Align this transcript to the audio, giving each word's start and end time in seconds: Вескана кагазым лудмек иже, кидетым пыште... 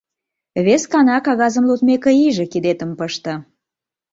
Вескана 0.65 1.17
кагазым 1.25 1.65
лудмек 1.69 2.03
иже, 2.27 2.45
кидетым 2.51 2.91
пыште... 2.99 3.33